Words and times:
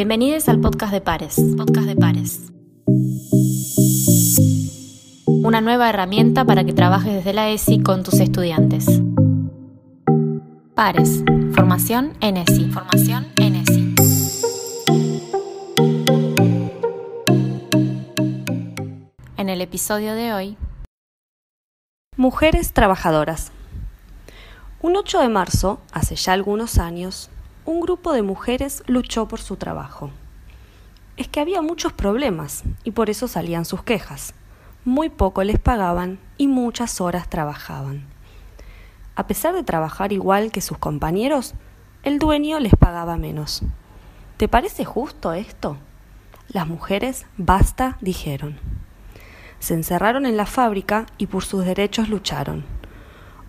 Bienvenidos 0.00 0.48
al 0.48 0.62
podcast 0.62 0.94
de 0.94 1.02
Pares. 1.02 1.36
Podcast 1.58 1.86
de 1.86 1.94
Pares. 1.94 2.50
Una 5.26 5.60
nueva 5.60 5.90
herramienta 5.90 6.46
para 6.46 6.64
que 6.64 6.72
trabajes 6.72 7.12
desde 7.12 7.34
la 7.34 7.50
ESI 7.50 7.82
con 7.82 8.02
tus 8.02 8.14
estudiantes. 8.14 8.86
Pares. 10.74 11.22
Formación 11.52 12.14
en 12.22 12.38
ESI. 12.38 12.70
Formación 12.70 13.26
en 13.36 13.56
ESI. 13.56 13.94
En 19.36 19.50
el 19.50 19.60
episodio 19.60 20.14
de 20.14 20.32
hoy. 20.32 20.56
Mujeres 22.16 22.72
trabajadoras. 22.72 23.52
Un 24.80 24.96
8 24.96 25.20
de 25.20 25.28
marzo, 25.28 25.78
hace 25.92 26.16
ya 26.16 26.32
algunos 26.32 26.78
años, 26.78 27.28
un 27.70 27.80
grupo 27.80 28.12
de 28.12 28.22
mujeres 28.22 28.82
luchó 28.88 29.28
por 29.28 29.40
su 29.40 29.54
trabajo. 29.54 30.10
Es 31.16 31.28
que 31.28 31.38
había 31.38 31.62
muchos 31.62 31.92
problemas 31.92 32.64
y 32.82 32.90
por 32.90 33.10
eso 33.10 33.28
salían 33.28 33.64
sus 33.64 33.84
quejas. 33.84 34.34
Muy 34.84 35.08
poco 35.08 35.44
les 35.44 35.60
pagaban 35.60 36.18
y 36.36 36.48
muchas 36.48 37.00
horas 37.00 37.30
trabajaban. 37.30 38.02
A 39.14 39.28
pesar 39.28 39.54
de 39.54 39.62
trabajar 39.62 40.12
igual 40.12 40.50
que 40.50 40.60
sus 40.60 40.78
compañeros, 40.78 41.54
el 42.02 42.18
dueño 42.18 42.58
les 42.58 42.74
pagaba 42.74 43.16
menos. 43.16 43.62
¿Te 44.36 44.48
parece 44.48 44.84
justo 44.84 45.32
esto? 45.32 45.76
Las 46.48 46.66
mujeres 46.66 47.26
basta 47.36 47.98
dijeron. 48.00 48.58
Se 49.60 49.74
encerraron 49.74 50.26
en 50.26 50.36
la 50.36 50.46
fábrica 50.46 51.06
y 51.18 51.28
por 51.28 51.44
sus 51.44 51.64
derechos 51.64 52.08
lucharon. 52.08 52.64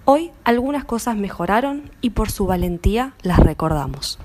Hoy 0.03 0.31
algunas 0.43 0.83
cosas 0.83 1.15
mejoraron 1.15 1.91
y 2.01 2.09
por 2.11 2.31
su 2.31 2.47
valentía 2.47 3.13
las 3.21 3.37
recordamos. 3.37 4.17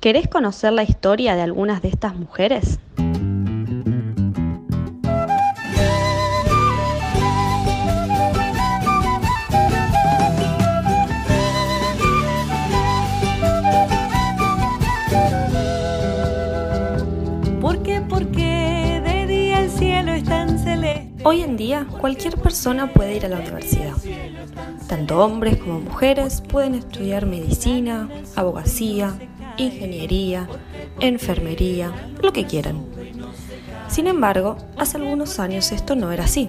¿Querés 0.00 0.28
conocer 0.28 0.72
la 0.72 0.82
historia 0.82 1.34
de 1.34 1.42
algunas 1.42 1.82
de 1.82 1.88
estas 1.88 2.14
mujeres? 2.16 2.78
Hoy 21.24 21.42
en 21.42 21.56
día 21.56 21.86
cualquier 22.00 22.36
persona 22.36 22.92
puede 22.92 23.16
ir 23.16 23.26
a 23.26 23.28
la 23.28 23.40
universidad. 23.40 23.94
Tanto 24.86 25.18
hombres 25.24 25.56
como 25.58 25.80
mujeres 25.80 26.40
pueden 26.40 26.74
estudiar 26.74 27.26
medicina, 27.26 28.08
abogacía, 28.36 29.18
ingeniería, 29.56 30.48
enfermería, 31.00 31.92
lo 32.22 32.32
que 32.32 32.46
quieran. 32.46 32.84
Sin 33.88 34.06
embargo, 34.06 34.56
hace 34.76 34.98
algunos 34.98 35.38
años 35.38 35.72
esto 35.72 35.96
no 35.96 36.12
era 36.12 36.24
así. 36.24 36.48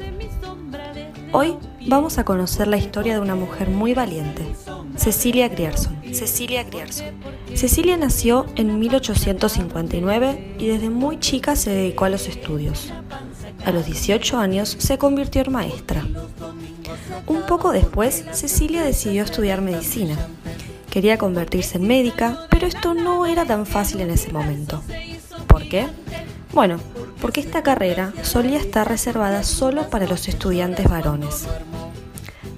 Hoy 1.31 1.55
vamos 1.87 2.17
a 2.17 2.25
conocer 2.25 2.67
la 2.67 2.77
historia 2.77 3.13
de 3.13 3.19
una 3.19 3.35
mujer 3.35 3.69
muy 3.69 3.93
valiente, 3.93 4.43
Cecilia 4.95 5.47
Grierson. 5.47 5.99
Cecilia 6.11 6.63
Grierson. 6.63 7.07
Cecilia 7.55 7.97
nació 7.97 8.45
en 8.55 8.79
1859 8.79 10.55
y 10.59 10.67
desde 10.67 10.89
muy 10.89 11.19
chica 11.19 11.55
se 11.55 11.71
dedicó 11.71 12.05
a 12.05 12.09
los 12.09 12.27
estudios. 12.27 12.91
A 13.65 13.71
los 13.71 13.85
18 13.85 14.37
años 14.37 14.75
se 14.79 14.97
convirtió 14.97 15.41
en 15.41 15.51
maestra. 15.51 16.05
Un 17.27 17.43
poco 17.43 17.71
después, 17.71 18.25
Cecilia 18.31 18.83
decidió 18.83 19.23
estudiar 19.23 19.61
medicina. 19.61 20.17
Quería 20.89 21.17
convertirse 21.17 21.77
en 21.77 21.87
médica, 21.87 22.47
pero 22.49 22.65
esto 22.65 22.93
no 22.93 23.25
era 23.25 23.45
tan 23.45 23.65
fácil 23.65 24.01
en 24.01 24.09
ese 24.09 24.31
momento. 24.31 24.81
¿Por 25.47 25.67
qué? 25.69 25.87
Bueno, 26.53 26.79
porque 27.21 27.41
esta 27.41 27.61
carrera 27.61 28.13
solía 28.23 28.57
estar 28.57 28.87
reservada 28.87 29.43
solo 29.43 29.89
para 29.89 30.07
los 30.07 30.27
estudiantes 30.27 30.89
varones. 30.89 31.45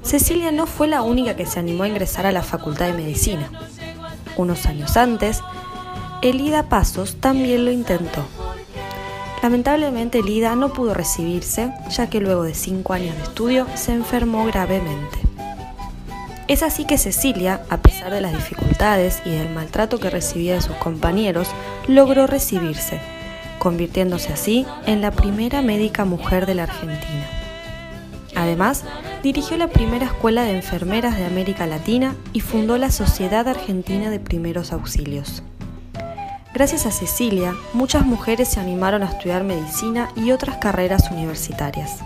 Cecilia 0.04 0.52
no 0.52 0.66
fue 0.66 0.88
la 0.88 1.02
única 1.02 1.36
que 1.36 1.46
se 1.46 1.60
animó 1.60 1.84
a 1.84 1.88
ingresar 1.88 2.26
a 2.26 2.32
la 2.32 2.42
Facultad 2.42 2.88
de 2.88 2.94
Medicina. 2.94 3.52
Unos 4.38 4.66
años 4.66 4.98
antes, 4.98 5.42
Elida 6.22 6.70
Pasos 6.70 7.18
también 7.18 7.66
lo 7.66 7.72
intentó. 7.72 8.26
Lamentablemente 9.42 10.20
Elida 10.20 10.56
no 10.56 10.72
pudo 10.72 10.94
recibirse, 10.94 11.74
ya 11.90 12.10
que 12.10 12.20
luego 12.20 12.44
de 12.44 12.54
cinco 12.54 12.94
años 12.94 13.16
de 13.18 13.24
estudio 13.24 13.66
se 13.74 13.94
enfermó 13.94 14.46
gravemente. 14.46 15.18
Es 16.48 16.64
así 16.64 16.86
que 16.86 16.98
Cecilia, 16.98 17.62
a 17.70 17.78
pesar 17.78 18.12
de 18.12 18.22
las 18.22 18.34
dificultades 18.34 19.22
y 19.26 19.32
del 19.32 19.50
maltrato 19.50 20.00
que 20.00 20.10
recibía 20.10 20.56
de 20.56 20.62
sus 20.62 20.76
compañeros, 20.76 21.48
logró 21.88 22.28
recibirse, 22.28 23.00
convirtiéndose 23.58 24.34
así 24.34 24.66
en 24.86 25.02
la 25.02 25.12
primera 25.12 25.62
médica 25.62 26.06
mujer 26.06 26.46
de 26.46 26.56
la 26.56 26.64
Argentina. 26.64 27.26
Además, 28.36 28.84
dirigió 29.24 29.58
la 29.58 29.70
primera 29.70 30.06
escuela 30.06 30.44
de 30.44 30.56
enfermeras 30.56 31.18
de 31.18 31.26
América 31.26 31.66
Latina 31.68 32.16
y 32.34 32.42
fundó 32.42 32.78
la 32.78 32.92
Sociedad 32.92 33.48
Argentina 33.48 34.10
de 34.10 34.20
Primeros 34.20 34.72
Auxilios. 34.72 35.44
Gracias 36.62 36.86
a 36.86 36.92
Cecilia, 36.92 37.56
muchas 37.74 38.06
mujeres 38.06 38.50
se 38.50 38.60
animaron 38.60 39.02
a 39.02 39.08
estudiar 39.08 39.44
medicina 39.44 40.10
y 40.16 40.32
otras 40.32 40.58
carreras 40.58 41.10
universitarias. 41.10 42.02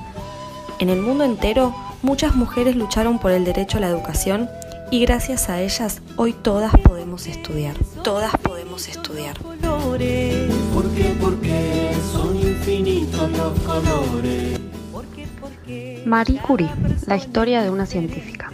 En 0.80 0.88
el 0.88 1.02
mundo 1.02 1.26
entero, 1.26 1.76
muchas 2.02 2.36
mujeres 2.36 2.78
lucharon 2.78 3.20
por 3.20 3.32
el 3.32 3.44
derecho 3.44 3.80
a 3.80 3.82
la 3.82 3.90
educación 3.90 4.50
y 4.92 5.02
gracias 5.02 5.50
a 5.50 5.60
ellas 5.60 6.02
hoy 6.16 6.32
todas 6.32 6.72
podemos 6.78 7.28
estudiar. 7.28 7.76
Todas 8.02 8.32
podemos 8.38 8.88
estudiar. 8.88 9.38
Colores. 9.40 10.50
¿Por 10.74 10.90
qué? 10.92 11.14
Porque 11.20 11.92
son 12.14 12.38
infinitos 12.38 13.30
los 13.32 13.60
colores. 13.60 14.58
Porque 14.90 16.02
Marie 16.06 16.40
Curie, 16.40 16.72
la 17.08 17.18
historia 17.18 17.62
de 17.62 17.72
una 17.72 17.86
científica. 17.86 18.50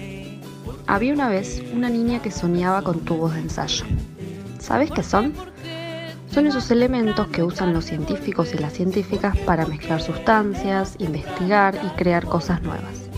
Había 0.87 1.13
una 1.13 1.29
vez 1.29 1.61
una 1.75 1.89
niña 1.89 2.23
que 2.23 2.31
soñaba 2.31 2.81
con 2.81 3.01
tubos 3.01 3.35
de 3.35 3.41
ensayo. 3.41 3.85
¿Sabes 4.57 4.89
qué 4.89 5.03
son? 5.03 5.33
Son 6.31 6.47
esos 6.47 6.71
elementos 6.71 7.27
que 7.27 7.43
usan 7.43 7.73
los 7.73 7.85
científicos 7.85 8.53
y 8.53 8.57
las 8.57 8.71
científicas 8.71 9.37
para 9.39 9.65
mezclar 9.65 10.01
sustancias, 10.01 10.95
investigar 10.99 11.77
y 11.83 11.89
crear 11.97 12.25
cosas 12.25 12.61
nuevas. 12.61 13.09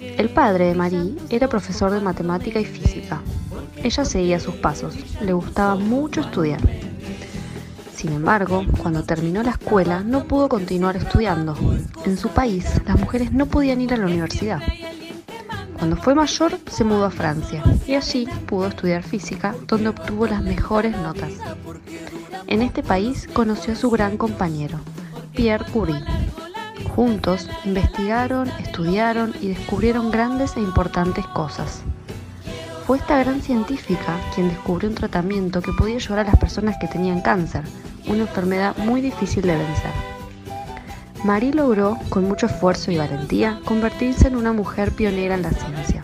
El 0.00 0.30
padre 0.30 0.66
de 0.66 0.74
Marie 0.74 1.16
era 1.28 1.48
profesor 1.48 1.90
de 1.90 2.00
matemática 2.00 2.58
y 2.58 2.64
física. 2.64 3.20
Ella 3.82 4.06
seguía 4.06 4.40
sus 4.40 4.54
pasos, 4.54 4.96
le 5.20 5.34
gustaba 5.34 5.74
mucho 5.74 6.22
estudiar. 6.22 6.60
Sin 7.94 8.12
embargo, 8.12 8.64
cuando 8.78 9.02
terminó 9.02 9.42
la 9.42 9.50
escuela 9.50 10.00
no 10.00 10.24
pudo 10.24 10.48
continuar 10.48 10.96
estudiando. 10.96 11.54
En 12.06 12.16
su 12.16 12.28
país, 12.28 12.80
las 12.86 12.98
mujeres 12.98 13.32
no 13.32 13.46
podían 13.46 13.82
ir 13.82 13.92
a 13.92 13.98
la 13.98 14.06
universidad. 14.06 14.62
Cuando 15.84 16.02
fue 16.02 16.14
mayor, 16.14 16.58
se 16.70 16.82
mudó 16.82 17.04
a 17.04 17.10
Francia 17.10 17.62
y 17.86 17.94
allí 17.94 18.26
pudo 18.46 18.68
estudiar 18.68 19.02
física, 19.02 19.54
donde 19.68 19.90
obtuvo 19.90 20.26
las 20.26 20.42
mejores 20.42 20.96
notas. 20.96 21.32
En 22.46 22.62
este 22.62 22.82
país 22.82 23.28
conoció 23.30 23.74
a 23.74 23.76
su 23.76 23.90
gran 23.90 24.16
compañero, 24.16 24.78
Pierre 25.36 25.66
Curie. 25.70 26.02
Juntos 26.96 27.50
investigaron, 27.66 28.48
estudiaron 28.60 29.34
y 29.42 29.48
descubrieron 29.48 30.10
grandes 30.10 30.56
e 30.56 30.60
importantes 30.60 31.26
cosas. 31.26 31.82
Fue 32.86 32.96
esta 32.96 33.18
gran 33.18 33.42
científica 33.42 34.16
quien 34.34 34.48
descubrió 34.48 34.88
un 34.88 34.94
tratamiento 34.94 35.60
que 35.60 35.72
podía 35.72 35.96
ayudar 35.96 36.20
a 36.20 36.30
las 36.30 36.38
personas 36.38 36.76
que 36.80 36.88
tenían 36.88 37.20
cáncer, 37.20 37.64
una 38.06 38.22
enfermedad 38.22 38.74
muy 38.78 39.02
difícil 39.02 39.42
de 39.42 39.58
vencer. 39.58 40.13
Marie 41.24 41.54
logró, 41.54 41.98
con 42.10 42.28
mucho 42.28 42.44
esfuerzo 42.44 42.90
y 42.90 42.98
valentía, 42.98 43.58
convertirse 43.64 44.28
en 44.28 44.36
una 44.36 44.52
mujer 44.52 44.92
pionera 44.92 45.34
en 45.34 45.42
la 45.42 45.52
ciencia. 45.52 46.02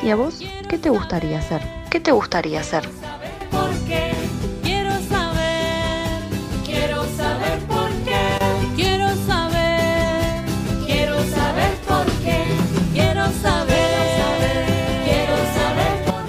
¿Y 0.00 0.10
a 0.10 0.16
vos 0.16 0.40
qué 0.68 0.78
te 0.78 0.90
gustaría 0.90 1.40
hacer? 1.40 1.60
¿Qué 1.90 1.98
te 1.98 2.12
gustaría 2.12 2.60
hacer? 2.60 2.88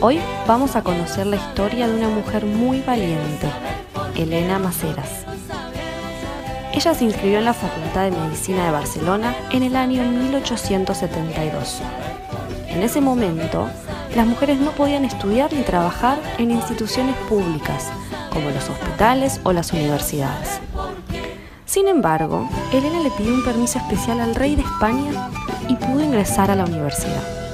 Hoy 0.02 0.20
vamos 0.48 0.76
a 0.76 0.84
conocer 0.84 1.28
la 1.28 1.36
historia 1.36 1.88
de 1.88 1.96
una 1.96 2.10
mujer 2.10 2.44
muy 2.46 2.82
valiente, 2.82 3.50
Elena 4.16 4.58
Maceras. 4.58 5.35
Ella 6.76 6.94
se 6.94 7.06
inscribió 7.06 7.40
en 7.40 7.46
la 7.46 7.54
Facultad 7.54 8.04
de 8.04 8.12
Medicina 8.12 8.66
de 8.66 8.72
Barcelona 8.72 9.34
en 9.52 9.64
el 9.64 9.78
año 9.78 10.04
1872. 10.04 11.80
En 12.68 12.84
ese 12.84 13.00
momento, 13.00 13.70
las 14.14 14.28
mujeres 14.28 14.60
no 14.60 14.72
podían 14.72 15.06
estudiar 15.06 15.54
ni 15.54 15.62
trabajar 15.62 16.20
en 16.38 16.52
instituciones 16.52 17.16
públicas, 17.30 17.90
como 18.30 18.50
los 18.50 18.70
hospitales 18.70 19.40
o 19.44 19.54
las 19.54 19.72
universidades. 19.72 20.60
Sin 21.66 21.88
embargo, 21.88 22.50
Elena 22.74 23.00
le 23.00 23.12
pidió 23.12 23.34
un 23.34 23.46
permiso 23.46 23.80
especial 23.80 24.20
al 24.20 24.36
rey 24.36 24.58
de 24.58 24.64
España 24.64 25.30
y 25.70 25.76
pudo 25.78 26.04
ingresar 26.04 26.52
a 26.52 26.56
la 26.56 26.66
universidad. 26.66 27.45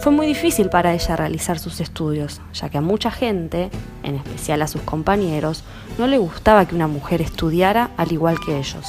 Fue 0.00 0.12
muy 0.12 0.26
difícil 0.26 0.70
para 0.70 0.94
ella 0.94 1.14
realizar 1.14 1.58
sus 1.58 1.78
estudios, 1.78 2.40
ya 2.54 2.70
que 2.70 2.78
a 2.78 2.80
mucha 2.80 3.10
gente, 3.10 3.68
en 4.02 4.14
especial 4.14 4.62
a 4.62 4.66
sus 4.66 4.80
compañeros, 4.80 5.62
no 5.98 6.06
le 6.06 6.16
gustaba 6.16 6.64
que 6.64 6.74
una 6.74 6.86
mujer 6.86 7.20
estudiara 7.20 7.90
al 7.98 8.10
igual 8.10 8.40
que 8.40 8.56
ellos. 8.56 8.86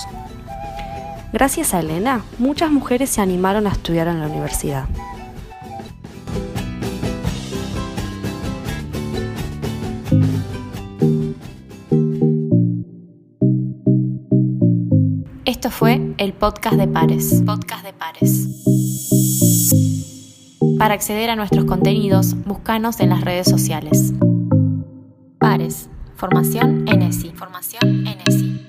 Gracias 1.33 1.73
a 1.73 1.81
Elena, 1.81 2.23
muchas 2.37 2.71
mujeres 2.71 3.09
se 3.09 3.19
animaron 3.19 3.67
a 3.67 3.71
estudiar 3.71 4.07
en 4.07 4.21
la 4.21 4.27
universidad. 4.27 4.85
Esto 15.43 15.69
fue 15.69 16.15
el 16.17 16.31
podcast 16.31 16.77
de 16.77 16.87
Pares. 16.87 17.43
Podcast 17.45 17.83
de 17.83 17.91
Pares. 17.91 18.60
Para 20.81 20.95
acceder 20.95 21.29
a 21.29 21.35
nuestros 21.35 21.65
contenidos, 21.65 22.33
búscanos 22.43 23.01
en 23.01 23.09
las 23.09 23.21
redes 23.21 23.47
sociales. 23.47 24.13
Pares. 25.37 25.91
Formación 26.15 26.87
ESI. 26.87 27.33
Formación 27.35 28.07
ESI. 28.07 28.60